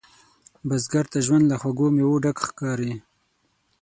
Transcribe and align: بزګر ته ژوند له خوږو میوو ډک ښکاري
بزګر 0.67 1.05
ته 1.11 1.19
ژوند 1.25 1.45
له 1.51 1.55
خوږو 1.61 1.87
میوو 1.95 2.21
ډک 2.23 2.37
ښکاري 2.47 2.93